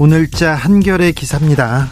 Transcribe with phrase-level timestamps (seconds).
[0.00, 1.88] 오늘자 한결의 기사입니다.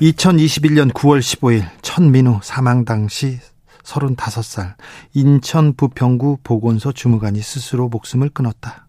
[0.00, 3.40] 2021년 9월 15일 천민우 사망 당시
[3.82, 4.74] 35살
[5.12, 8.86] 인천 부평구 보건소 주무관이 스스로 목숨을 끊었다.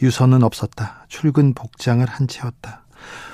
[0.00, 1.06] 유서는 없었다.
[1.08, 2.86] 출근 복장을 한 채였다.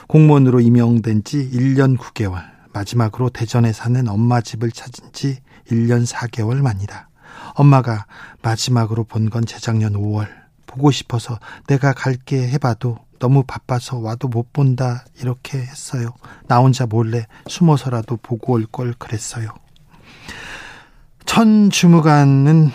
[0.09, 2.43] 공무원으로 임용된 지 1년 9개월.
[2.73, 5.41] 마지막으로 대전에 사는 엄마 집을 찾은 지
[5.71, 7.11] 1년 4개월 만이다.
[7.55, 8.07] 엄마가
[8.43, 10.27] 마지막으로 본 건 재작년 5월.
[10.67, 16.15] 보고 싶어서 내가 갈게 해봐도 너무 바빠서 와도 못 본다 이렇게 했어요.
[16.49, 19.51] 나 혼자 몰래 숨어서라도 보고 올 걸 그랬어요.
[21.27, 22.71] 천 주무관은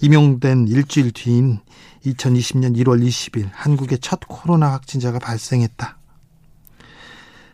[0.00, 1.58] 임용된 일주일 뒤인
[2.04, 5.98] 2020년 1월 20일 한국의 첫 코로나 확진자가 발생했다.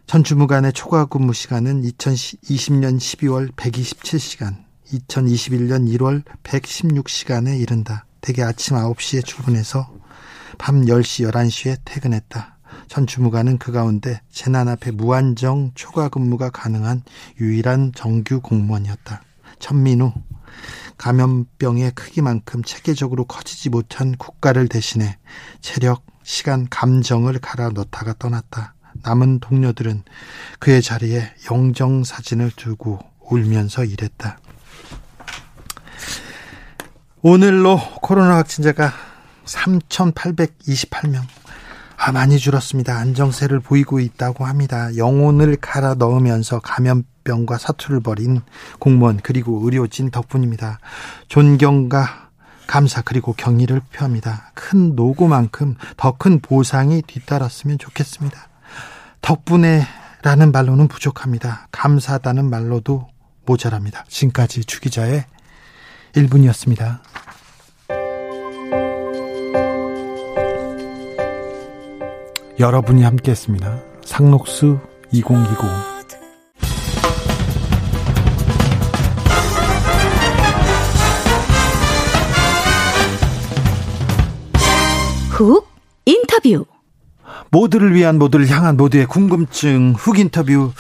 [0.07, 8.07] 전 주무관의 초과 근무 시간은 2020년 12월 127시간, 2021년 1월 116시간에 이른다.
[8.21, 9.91] 대개 아침 9시에 출근해서
[10.59, 12.57] 밤 10시, 11시에 퇴근했다.
[12.89, 17.03] 전 주무관은 그 가운데 재난 앞에 무한정 초과 근무가 가능한
[17.41, 19.23] 유일한 정규 공무원이었다.
[19.59, 20.13] 천민우
[20.99, 25.19] 감염병의 크기만큼 체계적으로 커지지 못한 국가를 대신해
[25.61, 28.75] 체력, 시간, 감정을 갈아 넣다가 떠났다.
[29.03, 30.05] 남은 동료들은
[30.59, 34.39] 그의 자리에 영정 사진을 두고 울면서 일했다.
[37.23, 38.93] 오늘로 코로나 확진자가
[39.47, 41.23] 3,828명.
[41.99, 42.95] 아, 많이 줄었습니다.
[42.95, 44.95] 안정세를 보이고 있다고 합니다.
[44.97, 48.43] 영혼을 갈아 넣으면서 감염병과 사투를 벌인
[48.79, 50.79] 공무원 그리고 의료진 덕분입니다.
[51.29, 52.29] 존경과
[52.67, 54.51] 감사 그리고 경의를 표합니다.
[54.55, 58.49] 큰 노고만큼 더 큰 보상이 뒤따랐으면 좋겠습니다.
[59.23, 61.69] 덕분에라는 말로는 부족합니다.
[61.73, 63.09] 감사하다는 말로도
[63.47, 64.05] 모자랍니다.
[64.09, 65.25] 지금까지 주기자의
[66.15, 66.99] 1분이었습니다.
[72.59, 73.83] 여러분이 함께했습니다.
[74.03, 74.79] 상록수
[75.13, 75.47] 2020
[85.33, 85.69] 훅
[86.07, 86.65] 인터뷰.
[87.51, 90.73] 모두를 위한 모두를 향한 모두의 궁금증 훅 인터뷰.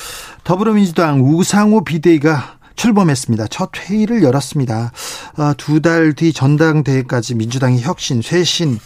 [0.44, 3.48] 더불어민주당 우상호 비대위가 출범했습니다.
[3.48, 4.92] 첫 회의를 열었습니다.
[5.38, 8.78] 어, 두달 뒤 전당대회까지 민주당이 혁신, 쇄신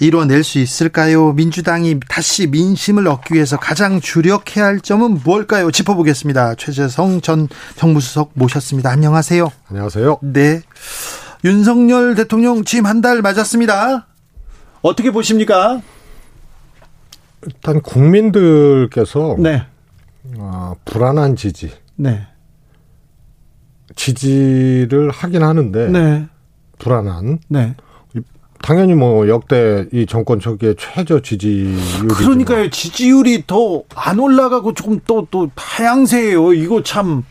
[0.00, 1.32] 이뤄낼 수 있을까요?
[1.32, 5.70] 민주당이 다시 민심을 얻기 위해서 가장 주력해야 할 점은 무엇일까요?
[5.70, 6.56] 짚어보겠습니다.
[6.56, 8.90] 최재성 전 정무수석 모셨습니다.
[8.90, 9.50] 안녕하세요.
[9.68, 10.18] 안녕하세요.
[10.22, 10.60] 네.
[11.44, 14.06] 윤석열 대통령 취임 한달 맞았습니다.
[14.82, 15.80] 어떻게 보십니까?
[17.46, 19.64] 일단 국민들께서 네.
[20.38, 22.26] 어, 불안한 지지, 네.
[23.96, 26.26] 지지를 하긴 하는데 네.
[26.78, 27.38] 불안한.
[27.48, 27.74] 네.
[28.62, 32.70] 당연히 뭐 역대 이 정권 초기에 최저 지지율이 그러니까요.
[32.70, 36.52] 지지율이 더 안 올라가고 조금 또, 또 하향세예요.
[36.54, 37.22] 이거 참,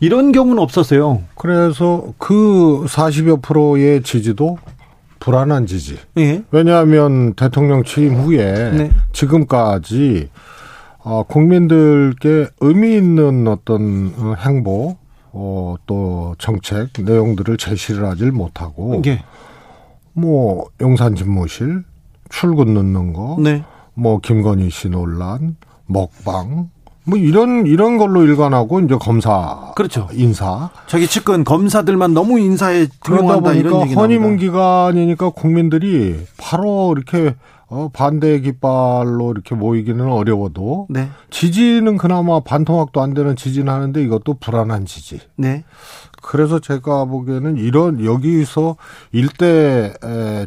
[0.00, 1.22] 이런 경우는 없었어요.
[1.36, 4.58] 그래서 그 40여 프로의 지지도
[5.20, 5.96] 불안한 지지.
[6.18, 6.42] 예.
[6.50, 8.90] 왜냐하면 대통령 취임 후에 네.
[9.12, 10.28] 지금까지
[10.98, 14.96] 어, 국민들께 의미 있는 어떤 어, 행보,
[15.36, 19.24] 어, 또 정책 내용들을 제시를 하질 못하고 예.
[20.12, 21.82] 뭐 용산 집무실
[22.30, 23.64] 출근 넣는 거, 네.
[23.94, 25.56] 뭐 김건희 씨 논란,
[25.86, 26.70] 먹방,
[27.04, 30.08] 뭐 이런 이런 걸로 일관하고 이제 검사, 그렇죠.
[30.12, 34.36] 인사 자기 측근 검사들만 너무 인사에 등용한다 이런 얘기 허니문.
[34.36, 37.34] 기간이니까 국민들이 바로 이렇게
[37.68, 41.08] 어, 반대의 깃발로 이렇게 모이기는 어려워도 네.
[41.30, 45.20] 지지는 그나마 반통학도 안 되는 지지는 하는데 이것도 불안한 지지.
[45.36, 45.64] 네.
[46.22, 48.76] 그래서 제가 보기에는 이런 여기서
[49.12, 49.92] 일대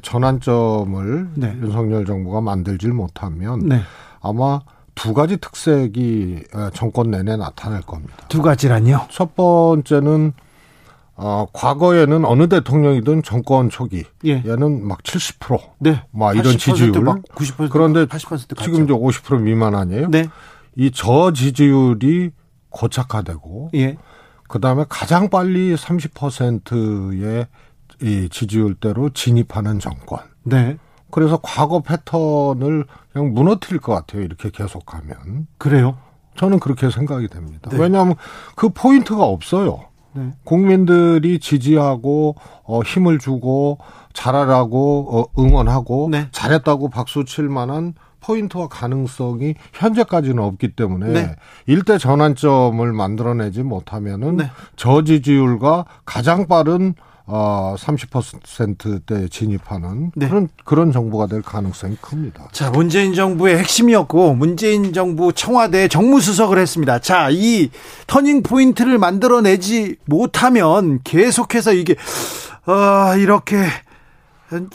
[0.02, 1.58] 전환점을 네.
[1.62, 3.82] 윤석열 정부가 만들질 못하면 네.
[4.22, 4.62] 아마
[4.96, 8.16] 두 가지 특색이 에, 정권 내내 나타날 겁니다.
[8.30, 9.06] 두 가지란요.
[9.12, 10.34] 첫 번째는
[11.20, 14.44] 어, 과거에는 어느 대통령이든 정권 초기 예.
[14.46, 16.04] 얘는 막 70%, 네.
[16.12, 17.02] 막 이런 80% 지지율.
[17.02, 18.64] 막 90% 그런데 80% 갔죠.
[18.64, 20.10] 지금 이제 50% 미만 아니에요?
[20.10, 20.28] 네.
[20.76, 22.32] 이 저 지지율이
[22.70, 23.98] 고착화되고 예.
[24.48, 27.48] 그 다음에 가장 빨리 30%의
[28.02, 30.20] 이 지지율대로 진입하는 정권.
[30.44, 30.78] 네.
[31.10, 34.22] 그래서 과거 패턴을 그냥 무너뜨릴 것 같아요.
[34.22, 35.48] 이렇게 계속하면.
[35.58, 35.98] 그래요?
[36.38, 37.72] 저는 그렇게 생각이 됩니다.
[37.72, 37.78] 네.
[37.80, 38.16] 왜냐하면
[38.56, 39.86] 그 포인트가 없어요.
[40.18, 40.32] 네.
[40.44, 43.78] 국민들이 지지하고 어, 힘을 주고
[44.14, 46.28] 잘하라고 어, 응원하고 네.
[46.32, 51.36] 잘했다고 박수 칠 만한 포인트와 가능성이 현재까지는 없기 때문에 네.
[51.68, 54.52] 일대 전환점을 만들어내지 못하면은 네.
[54.76, 56.96] 저지지율과 가장 빠른
[57.30, 60.28] 어 30%대 진입하는 네.
[60.30, 62.48] 그런 그런 정부가 될 가능성이 큽니다.
[62.54, 67.00] 자, 문재인 정부의 핵심이었고 문재인 정부 청와대 정무수석을 했습니다.
[67.00, 67.70] 자, 이
[68.08, 71.96] 터닝 포인트를 만들어내지 못하면 계속해서 이게
[72.66, 73.58] 아, 이렇게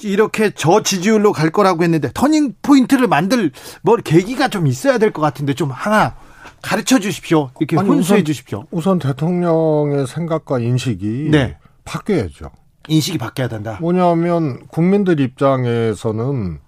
[0.03, 3.51] 이렇게 저 지지율로 갈 거라고 했는데 터닝 포인트를 만들
[3.81, 6.15] 뭐 계기가 좀 있어야 될 것 같은데 좀 하나
[6.61, 7.51] 가르쳐 주십시오.
[7.61, 8.65] 이렇게 아니, 우선- 주십시오.
[8.71, 11.57] 우선 대통령의 생각과 인식이 네.
[11.85, 12.51] 바뀌어야죠.
[12.89, 13.79] 인식이 바뀌어야 된다.
[13.81, 16.61] 뭐냐면 국민들 입장에서는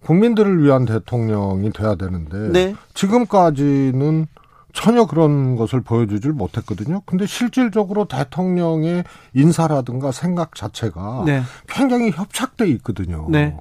[0.00, 2.74] 국민들을 위한 대통령이 돼야 되는데 네.
[2.94, 4.26] 지금까지는
[4.72, 7.02] 전혀 그런 것을 보여주질 못했거든요.
[7.04, 9.04] 근데 실질적으로 대통령의
[9.34, 11.42] 인사라든가 생각 자체가 네.
[11.68, 13.26] 굉장히 협착돼 있거든요.
[13.30, 13.56] 네.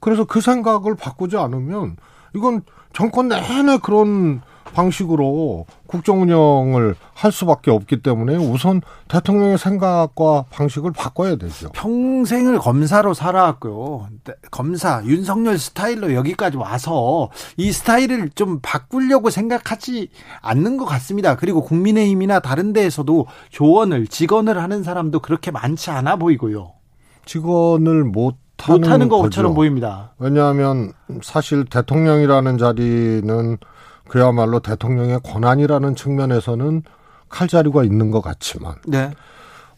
[0.00, 1.96] 그래서 그 생각을 바꾸지 않으면
[2.34, 2.62] 이건
[2.92, 4.42] 정권 내내 그런
[4.72, 11.70] 방식으로 국정 운영을 할 수밖에 없기 때문에 우선 대통령의 생각과 방식을 바꿔야 되죠.
[11.72, 14.08] 평생을 검사로 살아왔고요.
[14.24, 20.08] 네, 검사 윤석열 스타일로 여기까지 와서 이 스타일을 좀 바꾸려고 생각하지
[20.40, 21.36] 않는 것 같습니다.
[21.36, 26.72] 그리고 국민의힘이나 다른 데에서도 조언을 직언을 하는 사람도 그렇게 많지 않아 보이고요.
[27.24, 29.08] 직원을 못하는, 못하는.
[29.08, 30.12] 것처럼 보입니다.
[30.18, 30.92] 왜냐하면
[31.22, 33.58] 사실 대통령이라는 자리는
[34.10, 36.82] 그야말로 대통령의 권한이라는 측면에서는
[37.28, 39.12] 칼자루가 있는 것 같지만 네.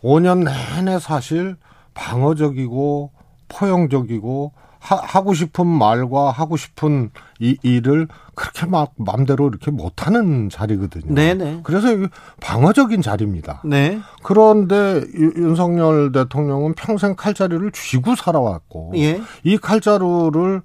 [0.02, 1.56] 5년 내내 사실
[1.92, 3.10] 방어적이고
[3.48, 11.14] 포용적이고 하, 고 싶은 말과 하고 싶은 이 일을 그렇게 막 맘대로 이렇게 못하는 자리거든요.
[11.14, 11.60] 네네.
[11.62, 12.08] 그래서 이게
[12.40, 13.60] 방어적인 자리입니다.
[13.66, 14.00] 네.
[14.22, 19.20] 그런데 유- 윤석열 대통령은 평생 칼자루를 쥐고 살아왔고 예.
[19.44, 20.62] 이 칼자루를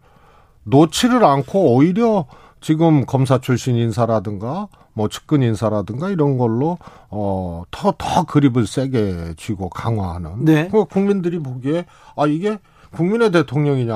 [0.64, 2.26] 놓지를 않고 오히려
[2.60, 6.78] 지금 검사 출신 인사라든가 뭐 측근 인사라든가 이런 걸로
[7.10, 10.68] 어더 더 그립을 세게 쥐고 강화하는 네.
[10.70, 12.58] 그 국민들이 보기에 아 이게
[12.92, 13.96] 국민의 대통령이냐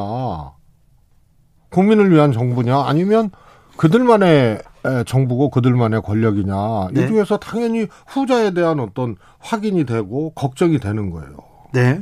[1.70, 3.32] 국민을 위한 정부냐 아니면
[3.78, 7.04] 그들만의 에, 정부고 그들만의 권력이냐 네.
[7.04, 11.38] 이 중에서 당연히 후자에 대한 어떤 확인이 되고 걱정이 되는 거예요.
[11.74, 12.02] 네.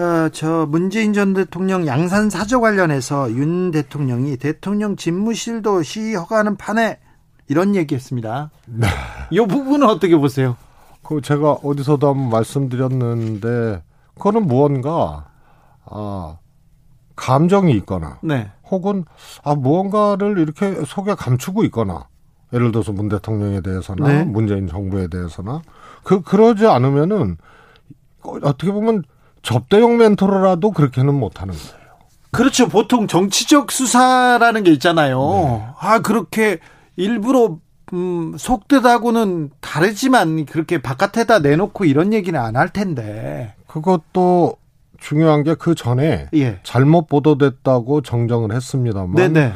[0.00, 6.98] 어, 저 문재인 전 대통령 양산 사저 관련해서 윤 대통령이 대통령 집무실도 시위 허가하는 판에
[7.48, 8.50] 이런 얘기했습니다.
[8.66, 8.86] 네.
[9.30, 10.56] 이 부분은 어떻게 보세요?
[11.02, 13.82] 그 제가 어디서도 한번 말씀드렸는데
[14.14, 15.26] 그거는 무언가
[15.84, 16.38] 아
[17.14, 18.50] 감정이 있거나 네.
[18.70, 19.04] 혹은
[19.42, 22.06] 아 무언가를 이렇게 속에 감추고 있거나
[22.54, 24.24] 예를 들어서 문 대통령에 대해서나 네.
[24.24, 25.60] 문재인 정부에 대해서나
[26.04, 27.36] 그 그러지 않으면은
[28.22, 29.02] 어떻게 보면
[29.42, 31.80] 접대용 멘토로라도 그렇게는 못하는 거예요.
[32.32, 32.68] 그렇죠.
[32.68, 35.18] 보통 정치적 수사라는 게 있잖아요.
[35.20, 35.66] 네.
[35.80, 36.58] 아, 그렇게
[36.96, 37.56] 일부러
[37.92, 43.54] 음, 속뜻하고는 다르지만 그렇게 바깥에다 내놓고 이런 얘기는 안 할 텐데.
[43.66, 44.56] 그것도
[45.00, 46.60] 중요한 게 그 전에 예.
[46.62, 49.52] 잘못 보도됐다고 정정을 했습니다만 네네.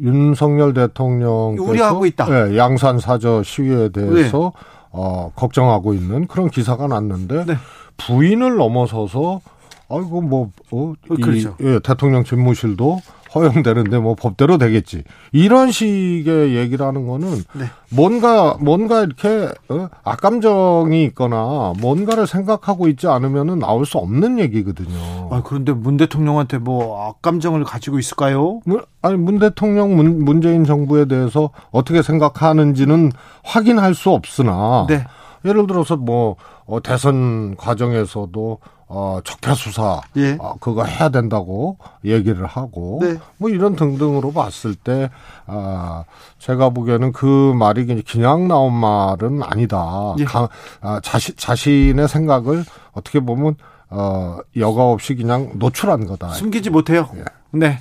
[0.00, 2.26] 윤석열 대통령께서 우려하고 있다.
[2.50, 4.52] 예, 양산 사저 시위에 대해서
[4.90, 7.56] 어, 걱정하고 있는 그런 기사가 났는데 네.
[7.96, 9.40] 부인을 넘어서서
[9.88, 11.56] 아이고 뭐 어, 이, 그렇죠.
[11.60, 13.00] 예, 대통령 집무실도
[13.34, 17.66] 허용되는데 뭐 법대로 되겠지 이런 식의 얘기를 하는 거는 네.
[17.90, 25.28] 뭔가 뭔가 이렇게 어, 악감정이 있거나 뭔가를 생각하고 있지 않으면은 나올 수 없는 얘기거든요.
[25.30, 28.60] 아, 그런데 문 대통령한테 뭐 악감정을 가지고 있을까요?
[28.64, 33.12] 문- 아니 문 대통령 문, 문재인 정부에 대해서 어떻게 생각하는지는
[33.44, 35.04] 확인할 수 없으나 네.
[35.46, 36.36] 예를 들어서 뭐
[36.66, 40.36] 어, 대선 과정에서도 어, 적폐 수사 예.
[40.38, 43.16] 어, 그거 해야 된다고 얘기를 하고 네.
[43.36, 45.10] 뭐 이런 등등으로 봤을 때
[45.46, 46.04] 아,
[46.38, 50.14] 제가 보기에는 그 말이 그냥 나온 말은 아니다.
[50.18, 50.24] 예.
[50.24, 50.48] 가,
[50.80, 53.56] 아, 자신 자신의 생각을 어떻게 보면
[53.88, 56.30] 어, 여과 없이 그냥 노출한 거다.
[56.30, 57.08] 숨기지 못해요.
[57.16, 57.24] 예.
[57.52, 57.78] 네.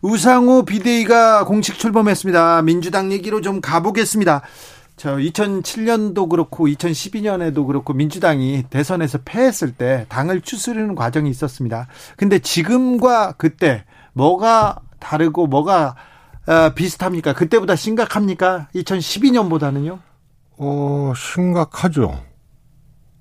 [0.00, 2.62] 우상호 비대위가 공식 출범했습니다.
[2.62, 4.42] 민주당 얘기로 좀 가보겠습니다.
[4.98, 11.86] 저 2007년도 그렇고 2012년에도 그렇고 민주당이 대선에서 패했을 때 당을 추스르는 과정이 있었습니다.
[12.16, 15.94] 근데 지금과 그때 뭐가 다르고 뭐가
[16.46, 17.32] 어, 비슷합니까?
[17.32, 18.68] 그때보다 심각합니까?
[18.74, 20.00] 2012년보다는요?
[20.56, 22.20] 어, 심각하죠.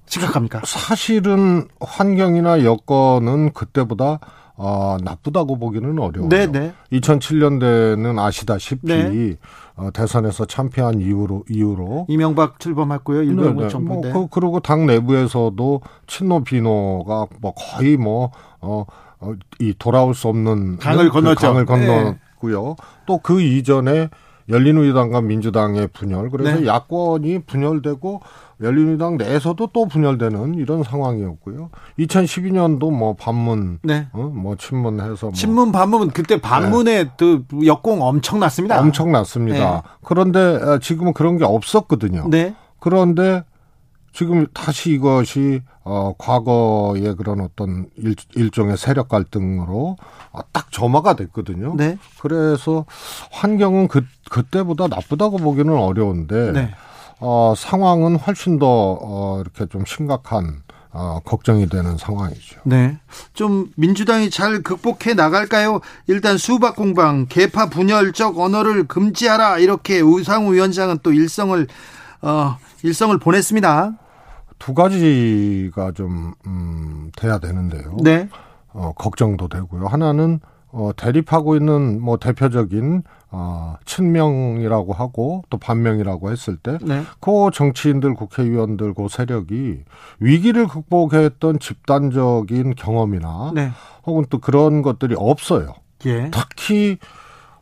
[0.07, 0.62] 심각합니까?
[0.65, 4.19] 사실은 환경이나 여건은 그때보다
[4.55, 6.29] 어, 나쁘다고 보기는 어려워요.
[6.29, 6.74] 네, 네.
[6.91, 9.36] 2007년대는 아시다시피 네.
[9.77, 13.22] 어, 대선에서 참패한 이후로 이후로 이명박 출범했고요.
[13.22, 14.12] 일본 네, 정부 뭐 때.
[14.12, 18.86] 그, 그리고 당 내부에서도 친노 비노가 뭐 거의 뭐 어,
[19.19, 21.53] 어, 이 돌아올 수 없는 강을 그 건넜죠.
[21.53, 21.86] 강을 네.
[21.86, 22.75] 건넜고요.
[23.05, 24.10] 또그 이전에
[24.50, 26.65] 열린우리당과 민주당의 분열 그래서 네.
[26.65, 28.22] 야권이 분열되고
[28.62, 31.70] 열린우리당 내에서도 또 분열되는 이런 상황이었고요.
[32.00, 34.08] 2012년도 뭐 반문 네.
[34.14, 38.80] 어, 뭐 친문해서 뭐 친문 반문 그때 반문에 그 역공 엄청났습니다.
[38.80, 39.60] 엄청났습니다.
[39.60, 39.82] 네.
[40.04, 42.28] 그런데 어, 지금은 그런 게 없었거든요.
[42.30, 42.56] 네.
[42.80, 43.44] 그런데
[44.18, 49.96] 지금 다시 이것이 어 과거의 그런 어떤 일, 일종의 세력 갈등으로
[50.32, 51.76] 어, 딱 점화가 됐거든요.
[51.78, 52.00] 네.
[52.20, 52.86] 그래서
[53.32, 56.72] 환경은 그 그때보다 나쁘다고 보기는 어려운데 네.
[57.20, 62.62] 어 상황은 훨씬 더 어 이렇게 좀 심각한 어 걱정이 되는 상황이죠.
[62.64, 62.98] 네.
[63.34, 65.80] 좀 민주당이 잘 극복해 나갈까요?
[66.08, 71.68] 일단 수박 공방, 개파 분열적 언어를 금지하라 이렇게 우상우 위원장은 또 일성을
[72.22, 73.94] 어 일성을 보냈습니다.
[74.60, 77.96] 두 가지가 좀 음, 돼야 되는데요.
[78.04, 78.28] 네.
[78.74, 79.86] 어, 걱정도 되고요.
[79.88, 80.40] 하나는
[80.72, 87.04] 어, 대립하고 있는 뭐 대표적인 어, 친명이라고 하고 또 반명이라고 했을 때, 네.
[87.20, 89.84] 그 정치인들, 국회의원들, 그 세력이
[90.20, 93.72] 위기를 극복했던 집단적인 경험이나 네.
[94.06, 95.74] 혹은 또 그런 것들이 없어요.
[96.06, 96.32] 예.
[96.32, 96.98] 특히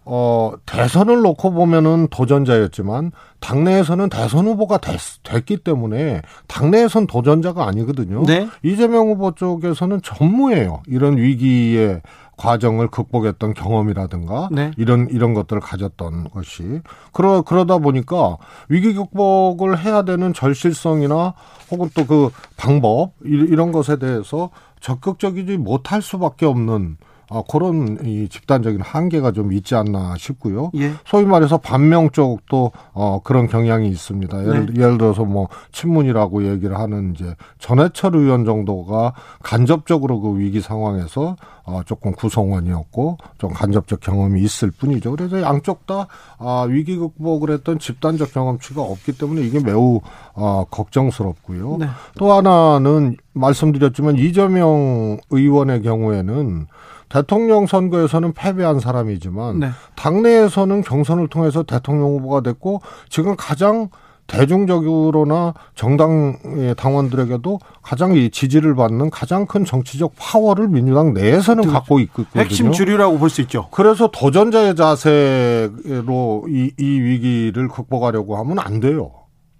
[0.07, 8.23] 어 대선을 놓고 보면은 도전자였지만 당내에서는 대선 후보가 됐, 됐기 때문에 당내에선 도전자가 아니거든요.
[8.23, 8.47] 네.
[8.61, 10.83] 이재명 후보 쪽에서는 전무예요.
[10.85, 12.01] 이런 위기의
[12.37, 14.71] 과정을 극복했던 경험이라든가 네.
[14.77, 16.81] 이런 이런 것들을 가졌던 것이
[17.13, 18.37] 그러 그러다 보니까
[18.69, 21.33] 위기 극복을 해야 되는 절실성이나
[21.71, 24.49] 혹은 또 그 방법 이- 이런 것에 대해서
[24.79, 26.97] 적극적이지 못할 수밖에 없는
[27.29, 30.71] 아, 그런 이 집단적인 한계가 좀 있지 않나 싶고요.
[30.75, 30.91] 예.
[31.05, 34.41] 소위 말해서 반명 쪽도 어 그런 경향이 있습니다.
[34.47, 34.81] 예를, 네.
[34.81, 41.81] 예를 들어서 뭐 친문이라고 얘기를 하는 이제 전해철 의원 정도가 간접적으로 그 위기 상황에서 어
[41.85, 45.11] 조금 구성원이었고 좀 간접적 경험이 있을 뿐이죠.
[45.11, 49.99] 그래서 양쪽 다 아, 위기 극복을 했던 집단적 경험치가 없기 때문에 이게 매우
[50.33, 51.77] 어 걱정스럽고요.
[51.79, 51.87] 네.
[52.17, 56.67] 또 하나는 말씀드렸지만 이재명 의원의 경우에는
[57.09, 59.69] 대통령 선거에서는 패배한 사람이지만 네.
[59.95, 63.89] 당내에서는 경선을 통해서 대통령 후보가 됐고 지금 가장
[64.27, 72.41] 대중적으로나 정당의 당원들에게도 가장 이 지지를 받는 가장 큰 정치적 파워를 민주당 내에서는 갖고 있거든요.
[72.41, 73.67] 핵심 주류라고 볼 수 있죠.
[73.71, 79.11] 그래서 도전자의 자세로 이, 이 위기를 극복하려고 하면 안 돼요.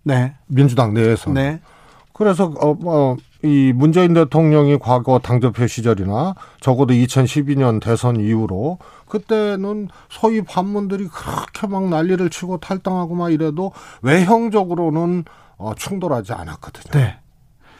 [0.04, 0.34] 네.
[0.48, 1.42] 민주당 내에서는.
[1.42, 1.60] 네.
[2.17, 8.79] 그래서 어, 어, 이 문재인 대통령이 과거 당대표 시절이나 적어도 2012년 대선 이후로
[9.10, 15.25] 그때는 소위 반문들이 그렇게 막 난리를 치고 탈당하고 막 이래도 외형적으로는
[15.57, 16.91] 어, 충돌하지 않았거든요.
[16.93, 17.17] 네.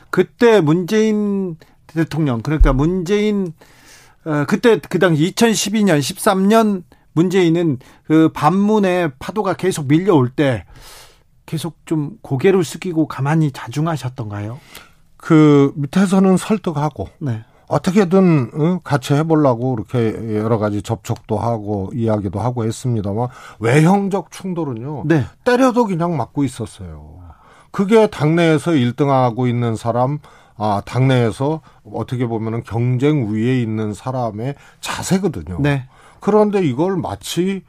[0.10, 1.56] 그때 문재인
[1.88, 3.54] 대통령 그러니까 문재인
[4.25, 10.65] 어, 그때 그 당시 2012년 13년 문재인은 그 반문의 파도가 계속 밀려올 때
[11.46, 14.60] 계속 좀 고개를 숙이고 가만히 자중하셨던가요?
[15.18, 17.44] 그 밑에서는 설득하고 네.
[17.68, 25.04] 어떻게든 응, 같이 해보려고 이렇게 여러 가지 접촉도 하고 이야기도 하고 했습니다만 외형적 충돌은요.
[25.06, 25.25] 네.
[25.44, 27.22] 때려도 그냥 맞고 있었어요.
[27.72, 30.20] 그게 당내에서 1등하고 있는 사람,
[30.58, 31.62] 아, 당내에서
[31.92, 35.58] 어떻게 보면은 경쟁 위에 있는 사람의 자세거든요.
[35.60, 35.88] 네.
[36.20, 37.64] 그런데 이걸 마치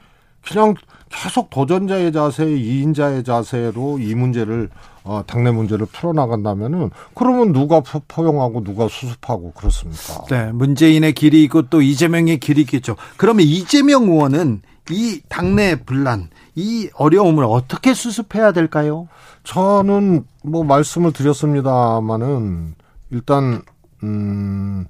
[0.47, 0.75] 그냥
[1.11, 4.69] 계속 도전자의 자세, 이인자의 자세로 이 문제를
[5.05, 10.25] 어, 당내 문제를 풀어나간다면은 그러면 누가 포- 포용하고 누가 수습하고 그렇습니까?
[10.29, 10.51] 네.
[10.53, 12.97] 문재인의 길이 있고 또 이재명의 길이 있겠죠.
[13.17, 19.09] 그러면 이재명 의원은 이 당내 분란, 이 어려움을 어떻게 수습해야 될까요?
[19.45, 22.75] 저는 뭐 말씀을 드렸습니다마는
[23.11, 23.63] 일단
[24.03, 24.87] 음,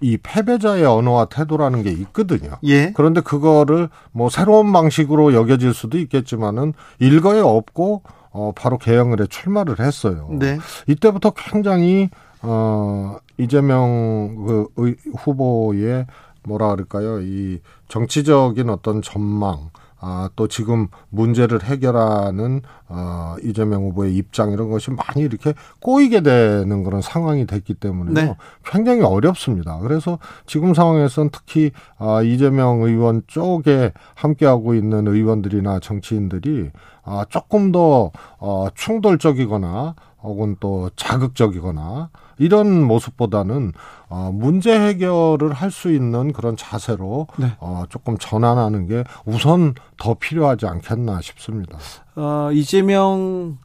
[0.00, 2.52] 이 패배자의 언어와 태도라는 게 있거든요.
[2.64, 2.92] 예.
[2.94, 10.28] 그런데 그거를 뭐 새로운 방식으로 여겨질 수도 있겠지만은 일거에 없고 어 바로 개혁을에 출마를 했어요.
[10.32, 10.58] 네.
[10.86, 12.10] 이때부터 굉장히
[12.42, 16.06] 어 이재명 그 의- 후보의
[16.44, 17.20] 뭐라 그럴까요?
[17.22, 24.90] 이 정치적인 어떤 전망 아, 또 지금 문제를 해결하는 어, 이재명 후보의 입장 이런 것이
[24.90, 28.14] 많이 이렇게 꼬이게 되는 그런 상황이 됐기 때문에요.
[28.14, 28.36] 네.
[28.64, 29.78] 굉장히 어렵습니다.
[29.78, 36.70] 그래서 지금 상황에서는 특히 아, 이재명 의원 쪽에 함께하고 있는 의원들이나 정치인들이
[37.02, 39.94] 아, 조금 더 어, 충돌적이거나
[40.26, 43.72] 혹은 또 자극적이거나 이런 모습보다는
[44.08, 47.52] 어 문제 해결을 할 수 있는 그런 자세로 네.
[47.60, 51.78] 어 조금 전환하는 게 우선 더 필요하지 않겠나 싶습니다.
[52.16, 53.58] 어, 이재명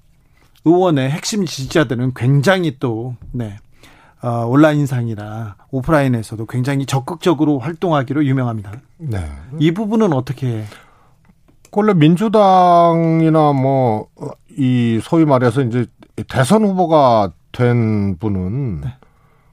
[0.66, 3.58] 의원의 핵심 지지자들은 굉장히 또, 네.
[4.22, 8.72] 어, 온라인상이나 오프라인에서도 굉장히 적극적으로 활동하기로 유명합니다.
[8.98, 9.26] 네.
[9.60, 10.66] 이 부분은 어떻게
[11.72, 14.08] 원래 민주당이나 뭐
[14.58, 15.86] 이 소위 말해서 이제
[16.28, 18.94] 대선 후보가 된 분은 네.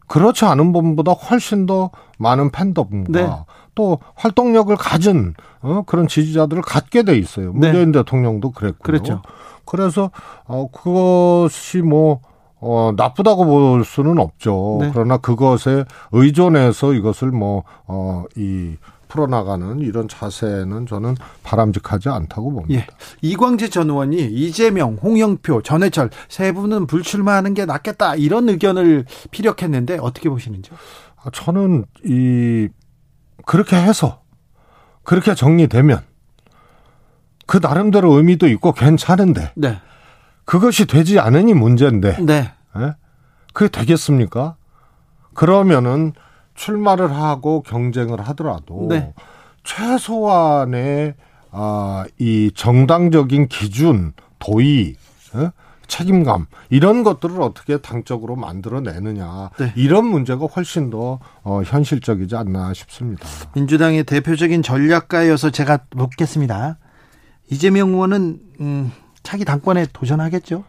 [0.07, 3.29] 그렇지 않은 분보다 훨씬 더 많은 팬덤과 네.
[3.75, 7.53] 또 활동력을 가진 어, 그런 지지자들을 갖게 돼 있어요.
[7.53, 7.69] 네.
[7.69, 8.83] 문재인 대통령도 그랬고요.
[8.83, 9.23] 그랬죠.
[9.65, 10.11] 그래서
[10.47, 12.21] 어 그것이 뭐
[12.61, 14.79] 어, 나쁘다고 볼 수는 없죠.
[14.81, 14.91] 네.
[14.93, 18.75] 그러나 그것에 의존해서 이것을 뭐, 어, 이,
[19.09, 22.81] 풀어나가는 이런 자세는 저는 바람직하지 않다고 봅니다.
[22.81, 22.87] 예.
[23.23, 30.29] 이광재 전 의원이 이재명, 홍영표, 전해철 세 분은 불출마하는 게 낫겠다 이런 의견을 피력했는데 어떻게
[30.29, 30.77] 보시는지요?
[31.17, 32.69] 아, 저는 이,
[33.45, 34.23] 그렇게 해서,
[35.03, 36.01] 그렇게 정리되면,
[37.47, 39.81] 그 나름대로 의미도 있고 괜찮은데, 네.
[40.45, 42.53] 그것이 되지 않으니 문제인데, 네.
[42.77, 42.95] 예?
[43.53, 44.57] 그게 되겠습니까?
[45.35, 46.13] 그러면은
[46.59, 49.15] 출마를 하고 경쟁을 하더라도 네.
[49.65, 51.15] 최소한의
[51.51, 54.97] 아, 이 정당적인 기준, 도의,
[55.37, 55.51] 예?
[55.87, 59.73] 책임감 이런 것들을 어떻게 당적으로 만들어내느냐 네.
[59.75, 63.27] 이런 문제가 훨씬 더 어, 현실적이지 않나 싶습니다.
[63.55, 66.77] 민주당의 대표적인 전략가여서 제가 묻겠습니다.
[67.51, 70.65] 이재명 의원은 음, 차기 당권에 도전하겠죠?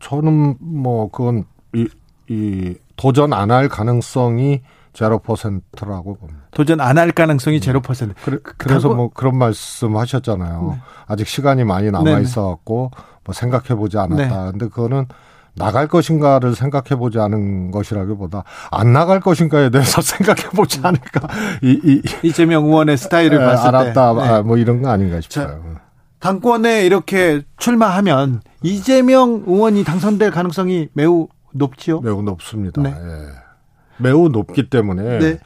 [0.00, 1.86] 저는 뭐 그건 이,
[2.28, 4.62] 이 도전 안 할 가능성이
[4.94, 6.40] 제로 퍼센트라고 봅니다.
[6.52, 8.14] 도전 안 할 가능성이 제로 퍼센트.
[8.24, 10.68] 그래, 그래서 당권- 뭐 그런 말씀 하셨잖아요.
[10.74, 10.80] 네.
[11.06, 12.22] 아직 시간이 많이 남아 네네.
[12.22, 12.90] 있어 갖고
[13.24, 14.44] 뭐 생각해 보지 않았다.
[14.44, 14.50] 네.
[14.52, 15.06] 근데 그거는
[15.56, 21.28] 나갈 것인가를 생각해 보지 않은 것이라기보다 안 나갈 것인가에 대해서 생각해 보지 않을까.
[21.62, 24.14] 이, 이, 이재명 의원의 스타일을 에, 봤을 알았다.
[24.14, 24.28] 때 네.
[24.28, 25.60] 아, 뭐 이런 거 아닌가 싶어요.
[26.20, 32.00] 당권에 이렇게 출마하면 이재명 의원이 당선될 가능성이 매우 높지요.
[32.00, 32.80] 매우 높습니다.
[32.82, 32.90] 네.
[32.90, 33.43] 예.
[33.98, 35.38] 매우 높기 때문에 네.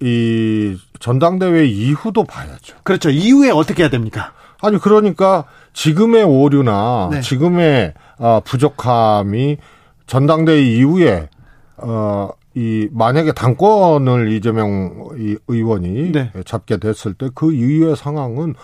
[0.00, 2.76] 이 전당대회 이후도 봐야죠.
[2.82, 3.10] 그렇죠.
[3.10, 4.32] 이후에 어떻게 해야 됩니까?
[4.62, 7.20] 아니 그러니까 지금의 오류나 네.
[7.20, 9.58] 지금의 아, 부족함이
[10.06, 11.28] 전당대회 이후에
[11.76, 16.32] 어 이 만약에 당권을 이재명 이 의원이 네.
[16.44, 18.54] 잡게 됐을 때 그 이후의 상황은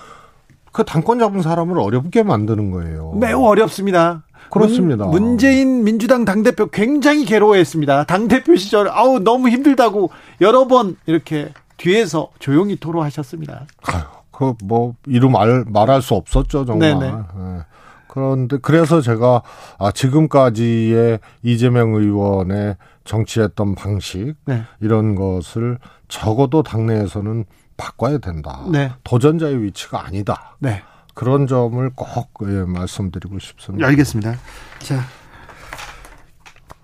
[0.73, 3.13] 그 당권 잡은 사람을 어렵게 만드는 거예요.
[3.13, 4.25] 매우 어렵습니다.
[4.51, 5.07] 그렇습니다.
[5.07, 8.05] 문, 문재인 민주당 당대표 굉장히 괴로워했습니다.
[8.05, 13.67] 당대표 시절 아우 너무 힘들다고 여러 번 이렇게 뒤에서 조용히 토로하셨습니다.
[14.31, 16.99] 그뭐 이루 말 말할 수 없었죠 정말.
[16.99, 17.07] 네네.
[17.07, 17.65] 예.
[18.09, 19.43] 그런데 그래서 제가
[19.79, 24.63] 아 지금까지의 이재명 의원의 정치했던 방식 네.
[24.81, 25.79] 이런 것을
[26.09, 27.45] 적어도 당내에서는
[27.77, 28.65] 바꿔야 된다.
[28.71, 28.91] 네.
[29.05, 30.57] 도전자의 위치가 아니다.
[30.59, 30.83] 네.
[31.17, 33.87] 그런 점을 꼭 예, 말씀드리고 싶습니다.
[33.89, 34.37] 알겠습니다.
[34.81, 35.01] 자,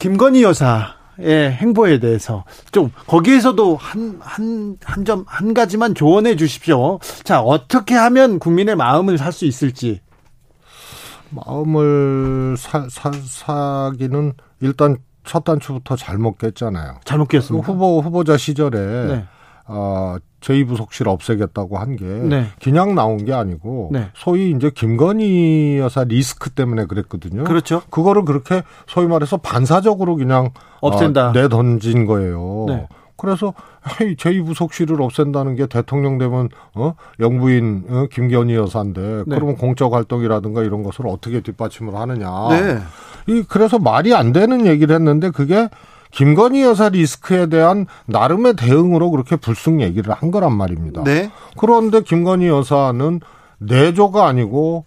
[0.01, 2.43] 김건희 여사 의 행보에 대해서
[2.73, 6.99] 좀 거기에서도 한 한 한점한 가지만 조언해 주십시오.
[7.23, 10.01] 자, 어떻게 하면 국민의 마음을 살 수 있을지.
[11.29, 16.97] 마음을 사, 사, 사기는 일단 첫 단추부터 잘못 깼잖아요.
[17.05, 17.67] 잘못 끼었습니다.
[17.67, 19.25] 후보 후보자 시절에 네.
[19.67, 22.47] 어, 제2부속실 없애겠다고 한게 네.
[22.63, 24.09] 그냥 나온 게 아니고 네.
[24.15, 27.45] 소위 이제 김건희 여사 리스크 때문에 그랬거든요.
[27.45, 27.83] 그렇죠.
[27.91, 31.29] 그거를 그렇게 소위 말해서 반사적으로 그냥 없앤다.
[31.29, 32.67] 어, 내던진 거예요.
[32.69, 32.89] 네.
[33.17, 33.55] 그래서
[34.01, 38.07] 헤이, 제2부속실을 없앤다는 게 대통령 되면 어 영부인 어?
[38.11, 39.37] 김건희 여사인데 네.
[39.37, 42.49] 그러면 공적 활동이라든가 이런 것을 어떻게 뒷받침을 하느냐.
[42.51, 42.79] 네.
[43.29, 45.69] 이 그래서 말이 안 되는 얘기를 했는데 그게
[46.13, 51.03] 김건희 여사 리스크에 대한 나름의 대응으로 그렇게 불쑥 얘기를 한 거란 말입니다.
[51.05, 51.31] 네.
[51.57, 53.21] 그런데 김건희 여사는
[53.59, 54.85] 내조가 아니고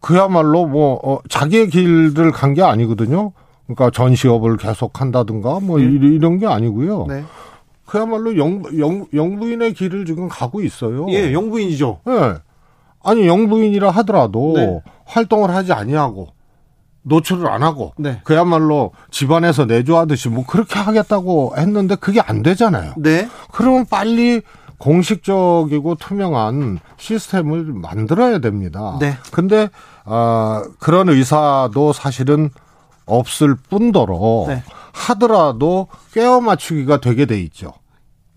[0.00, 3.32] 그야말로 뭐 어, 자기의 길을 간 게 아니거든요.
[3.66, 5.84] 그러니까 전시업을 계속 한다든가 뭐 네.
[5.86, 7.06] 이- 이런 게 아니고요.
[7.08, 7.24] 네.
[7.86, 11.06] 그야말로 영, 영, 영부인의 길을 지금 가고 있어요.
[11.10, 12.00] 예, 영부인이죠.
[12.08, 12.34] 예.
[13.02, 14.82] 아니 영부인이라 하더라도 네.
[15.04, 16.28] 활동을 하지 아니하고
[17.06, 18.20] 노출을 안 하고 네.
[18.24, 22.94] 그야말로 집안에서 내조하듯이 뭐 그렇게 하겠다고 했는데 그게 안 되잖아요.
[22.96, 23.28] 네.
[23.52, 24.42] 그러면 빨리
[24.78, 28.98] 공식적이고 투명한 시스템을 만들어야 됩니다.
[29.00, 29.16] 네.
[29.32, 29.70] 근데
[30.04, 32.50] 아 그런 의사도 사실은
[33.06, 34.62] 없을 뿐더러 네.
[34.92, 37.72] 하더라도 꿰어 맞추기가 되게 돼 있죠.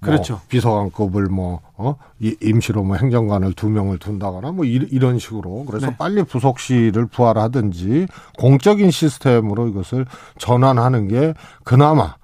[0.02, 0.34] 그렇죠.
[0.34, 5.66] 뭐 비서관급을 뭐, 어, 임시로 뭐 행정관을 두 명을 둔다거나 뭐 이 런 식으로.
[5.66, 5.96] 그래서 네.
[5.98, 8.08] 빨리 부속실을 부활하든지
[8.38, 10.06] 공적인 시스템으로 이것을
[10.38, 11.34] 전환하는 게
[11.64, 12.16] 그나마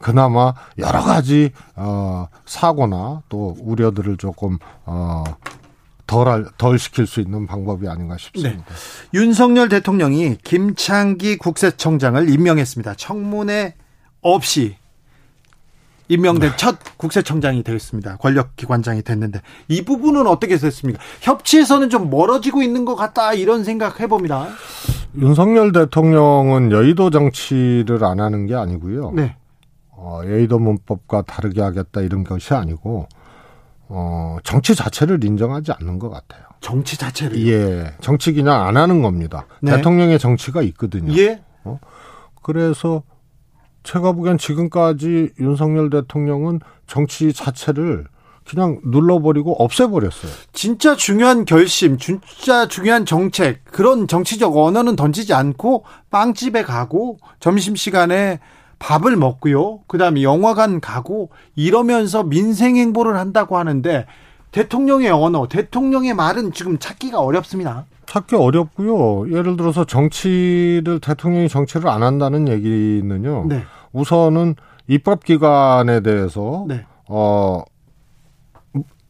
[0.00, 5.22] 그나마 여러 가지 어 사고나 또 우려들을 조금 어
[6.08, 8.64] 덜, 덜 시킬 수 있는 방법이 아닌가 싶습니다.
[8.64, 8.74] 네.
[9.14, 12.94] 윤석열 대통령이 김창기 국세청장을 임명했습니다.
[12.94, 13.74] 청문회
[14.20, 14.76] 없이
[16.08, 16.56] 임명된 네.
[16.56, 18.16] 첫 국세청장이 되었습니다.
[18.16, 21.00] 권력기관장이 됐는데 이 부분은 어떻게 됐습니까?
[21.20, 24.48] 협치에서는 좀 멀어지고 있는 것 같다 이런 생각 해봅니다.
[25.16, 29.12] 윤석열 대통령은 여의도 정치를 안 하는 게 아니고요.
[29.12, 29.36] 네.
[29.90, 33.06] 어, 여의도 문법과 다르게 하겠다 이런 것이 아니고
[33.88, 36.42] 어, 정치 자체를 인정하지 않는 것 같아요.
[36.60, 37.46] 정치 자체를?
[37.46, 37.94] 예.
[38.00, 39.46] 정치 그냥 안 하는 겁니다.
[39.60, 39.76] 네.
[39.76, 41.12] 대통령의 정치가 있거든요.
[41.18, 41.42] 예.
[41.64, 41.78] 어?
[42.42, 43.02] 그래서
[43.82, 48.06] 제가 보기엔 지금까지 윤석열 대통령은 정치 자체를
[48.48, 50.32] 그냥 눌러버리고 없애버렸어요.
[50.52, 58.40] 진짜 중요한 결심, 진짜 중요한 정책, 그런 정치적 언어는 던지지 않고 빵집에 가고 점심시간에
[58.78, 59.80] 밥을 먹고요.
[59.86, 64.06] 그 다음에 영화관 가고 이러면서 민생 행보를 한다고 하는데
[64.50, 67.86] 대통령의 언어, 대통령의 말은 지금 찾기가 어렵습니다.
[68.06, 69.30] 찾기 어렵고요.
[69.36, 73.46] 예를 들어서 정치를 대통령이 정치를 안 한다는 얘기는요.
[73.48, 73.62] 네.
[73.92, 74.56] 우선은
[74.88, 76.84] 입법 기관에 대해서 네.
[77.08, 77.62] 어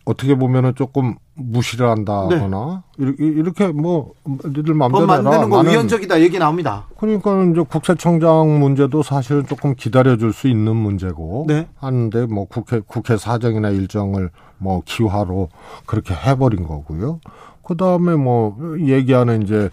[0.05, 3.13] 어떻게 보면은 조금 무시를 한다거나 네.
[3.19, 6.87] 이렇게 뭐 니들 마음대로 법 만드는 거 위헌적이다 얘기 나옵니다.
[6.99, 11.69] 그러니까 이제 국세청장 문제도 사실 조금 기다려줄 수 있는 문제고 네.
[11.77, 15.49] 하는데 뭐 국회 국회 사정이나 일정을 뭐 기화로
[15.87, 17.21] 그렇게 해버린 거고요.
[17.63, 19.71] 그 다음에 뭐 얘기하는 이제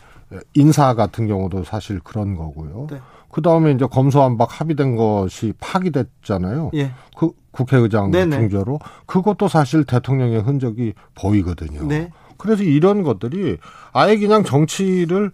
[0.53, 2.87] 인사 같은 경우도 사실 그런 거고요.
[2.89, 2.99] 네.
[3.31, 6.71] 그 다음에 이제 검수안박 합의된 것이 파기됐잖아요.
[6.75, 6.91] 예.
[7.15, 8.37] 그 국회의장 네네.
[8.37, 11.85] 중재로 그것도 사실 대통령의 흔적이 보이거든요.
[11.87, 12.11] 네.
[12.37, 13.57] 그래서 이런 것들이
[13.91, 15.31] 아예 그냥 정치를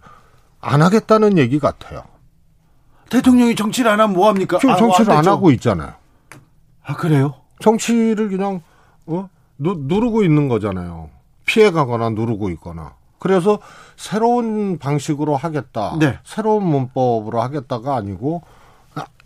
[0.60, 2.02] 안 하겠다는 얘기 같아요.
[3.08, 4.58] 대통령이 정치를 안 하면 뭐 합니까?
[4.58, 5.92] 지금 아, 정치를 안, 안 하고 있잖아요.
[6.84, 7.34] 아 그래요?
[7.60, 8.60] 정치를 그냥
[9.06, 11.10] 어 누, 누르고 있는 거잖아요.
[11.46, 12.94] 피해가거나 누르고 있거나.
[13.18, 13.58] 그래서
[13.96, 15.96] 새로운 방식으로 하겠다.
[15.98, 16.18] 네.
[16.24, 18.42] 새로운 문법으로 하겠다가 아니고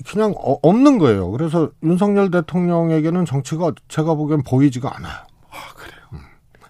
[0.08, 1.30] 그냥 어, 없는 거예요.
[1.30, 5.12] 그래서 윤석열 대통령에게는 정치가 제가 보기엔 보이지가 않아요.
[5.50, 6.00] 아, 그래요.
[6.12, 6.20] 음.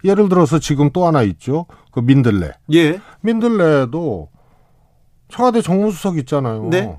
[0.04, 1.66] 예를 들어서 지금 또 하나 있죠.
[1.92, 2.52] 그 민들레.
[2.72, 3.00] 예.
[3.20, 4.28] 민들레도
[5.28, 6.68] 청와대 정무수석 있잖아요.
[6.70, 6.98] 네.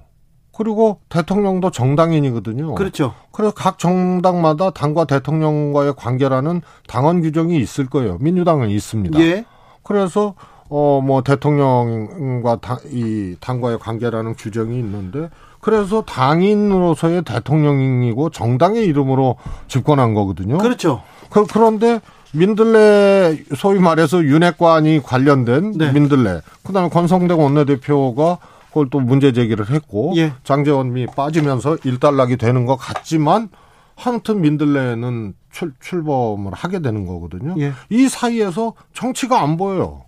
[0.62, 2.76] 그리고 대통령도 정당인이거든요.
[2.76, 3.16] 그렇죠.
[3.32, 8.18] 그래서 각 정당마다 당과 대통령과의 관계라는 당원 규정이 있을 거예요.
[8.20, 9.20] 민주당은 있습니다.
[9.22, 9.46] 예.
[9.82, 10.36] 그래서
[10.70, 19.36] 어 뭐 대통령과 당, 이 당과의 관계라는 규정이 있는데 그래서 당인으로서의 대통령이고 정당의 이름으로
[19.68, 20.60] 집권한 거거든요.
[20.60, 21.02] 그렇죠.
[21.30, 22.00] 그, 그런데
[22.34, 25.92] 민들레 소위 말해서 윤핵관이 관련된 네.
[25.92, 28.38] 민들레 그다음에 권성대 원내대표가
[28.72, 30.34] 그걸 또 문제 제기를 했고 예.
[30.44, 33.50] 장재원이 빠지면서 일단락이 되는 것 같지만
[33.96, 37.56] 하여튼 민들레는 출, 출범을 하게 되는 거거든요.
[37.60, 37.74] 예.
[37.90, 40.06] 이 사이에서 정치가 안 보여요.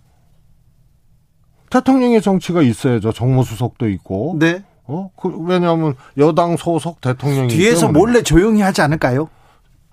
[1.70, 3.12] 대통령의 정치가 있어야죠.
[3.12, 4.36] 정무수석도 있고.
[4.38, 4.64] 네.
[4.86, 5.10] 어?
[5.16, 7.98] 그, 왜냐하면 여당 소속 대통령이 뒤에서 때문에.
[7.98, 9.28] 몰래 조용히 하지 않을까요?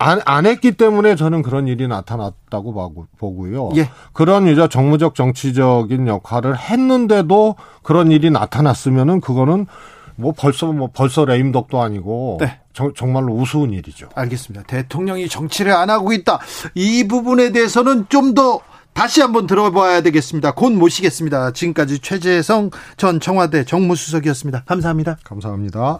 [0.02, 3.72] 안, 안 했기 때문에 저는 그런 일이 나타났다고 보고요.
[3.76, 3.90] 예.
[4.14, 9.68] 그런 이제 정무적 정치적인 역할을 했는데도 그런 일이 나타났으면은 그거는
[10.16, 12.60] 뭐 벌써 뭐 벌써 레임덕도 아니고 네.
[12.74, 14.10] 저, 정말로 우스운 일이죠.
[14.16, 14.66] 알겠습니다.
[14.66, 16.40] 대통령이 정치를 안 하고 있다.
[16.76, 18.62] 이 부분에 대해서는 좀 더
[18.94, 20.52] 다시 한번 들어봐야 되겠습니다.
[20.52, 21.52] 곧 모시겠습니다.
[21.52, 24.64] 지금까지 최재성 전 청와대 정무수석이었습니다.
[24.66, 25.18] 감사합니다.
[25.24, 26.00] 감사합니다.